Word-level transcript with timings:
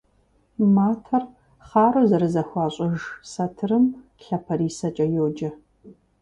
Матэр 0.75 1.23
хъару 1.67 2.03
зэрызэхуащӏыж 2.09 2.99
сатырым 3.31 3.85
лъапэрисэкӏэ 4.23 5.05
йоджэ. 5.15 5.49